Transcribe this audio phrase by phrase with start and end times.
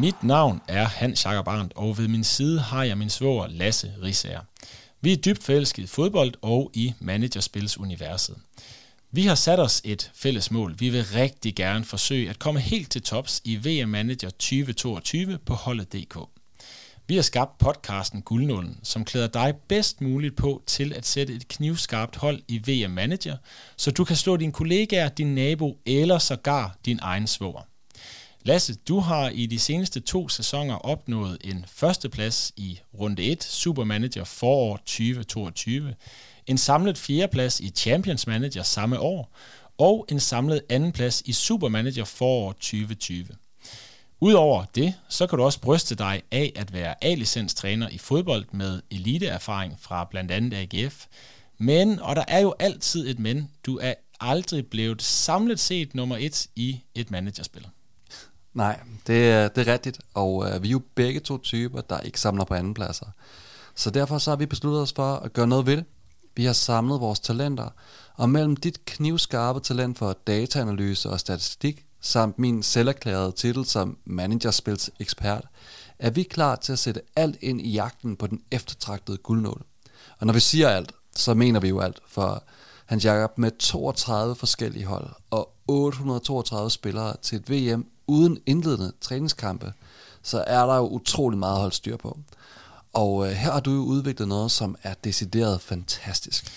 [0.00, 3.94] Mit navn er Hans Jakob Arndt, og ved min side har jeg min svoger Lasse
[4.02, 4.40] Risager.
[5.00, 8.36] Vi er dybt forelskede i fodbold og i managerspilsuniverset.
[9.10, 10.74] Vi har sat os et fælles mål.
[10.78, 15.54] Vi vil rigtig gerne forsøge at komme helt til tops i VM Manager 2022 på
[15.54, 16.18] holdet.dk.
[17.06, 21.48] Vi har skabt podcasten Guldnålen, som klæder dig bedst muligt på til at sætte et
[21.48, 23.36] knivskarpt hold i VM Manager,
[23.76, 27.62] så du kan slå dine kollegaer, din nabo eller sågar din egen svoger.
[28.46, 34.24] Lasse, du har i de seneste to sæsoner opnået en førsteplads i runde 1 Supermanager
[34.24, 35.94] forår 2022,
[36.46, 39.36] en samlet fjerdeplads i Champions Manager samme år,
[39.78, 43.26] og en samlet andenplads i Supermanager forår 2020.
[44.20, 48.82] Udover det, så kan du også bryste dig af at være A-licenstræner i fodbold med
[48.90, 51.06] eliteerfaring fra blandt andet AGF.
[51.58, 56.16] Men, og der er jo altid et men, du er aldrig blevet samlet set nummer
[56.16, 57.66] et i et managerspil.
[58.56, 62.00] Nej, det er, det er rigtigt, og øh, vi er jo begge to typer, der
[62.00, 63.06] ikke samler på andenpladser.
[63.74, 65.84] Så derfor så har vi besluttet os for at gøre noget ved det.
[66.36, 67.68] Vi har samlet vores talenter,
[68.14, 74.90] og mellem dit knivskarpe talent for dataanalyse og statistik, samt min selverklærede titel som managerspils
[75.00, 75.44] ekspert,
[75.98, 79.64] er vi klar til at sætte alt ind i jagten på den eftertragtede guldnål.
[80.18, 82.44] Og når vi siger alt, så mener vi jo alt, for
[82.86, 89.72] Hans Jakob med 32 forskellige hold og 832 spillere til et VM uden indledende træningskampe,
[90.22, 92.18] så er der jo utrolig meget at holde styr på.
[92.92, 96.52] Og øh, her har du jo udviklet noget, som er decideret fantastisk.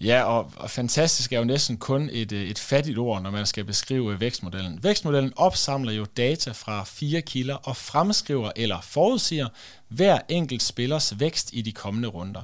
[0.00, 3.46] Ja, og, og fantastisk er jo næsten kun et, øh, et fattigt ord, når man
[3.46, 4.82] skal beskrive øh, vækstmodellen.
[4.82, 9.48] Vækstmodellen opsamler jo data fra fire kilder og fremskriver eller forudsiger
[9.88, 12.42] hver enkelt spillers vækst i de kommende runder.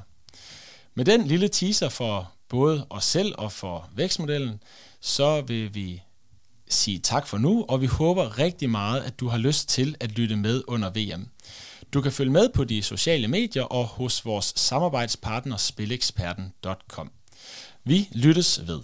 [0.95, 4.62] Med den lille teaser for både os selv og for vækstmodellen,
[5.00, 6.03] så vil vi
[6.69, 10.12] sige tak for nu, og vi håber rigtig meget, at du har lyst til at
[10.12, 11.28] lytte med under VM.
[11.92, 17.10] Du kan følge med på de sociale medier og hos vores samarbejdspartner spileksperten.com.
[17.84, 18.81] Vi lyttes ved.